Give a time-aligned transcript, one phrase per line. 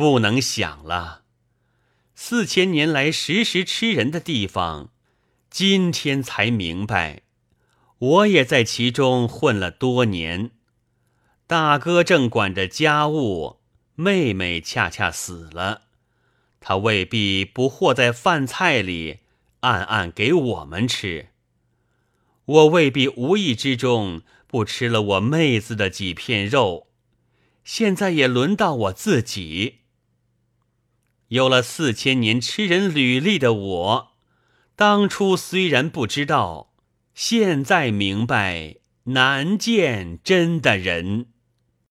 [0.00, 1.24] 不能想了。
[2.14, 4.88] 四千年来时时吃人的地方，
[5.50, 7.20] 今天才明白。
[7.98, 10.52] 我也在其中混了多年。
[11.46, 13.58] 大哥正管着家务，
[13.94, 15.82] 妹妹恰恰死了，
[16.60, 19.18] 他未必不和在饭菜里，
[19.60, 21.28] 暗暗给我们吃。
[22.46, 26.86] 我未必无意之中不吃了我妹子的几片肉，
[27.64, 29.80] 现在也轮到我自己。
[31.30, 34.12] 有了四千年吃人履历的我，
[34.74, 36.72] 当初虽然不知道，
[37.14, 41.26] 现在明白难见真的人。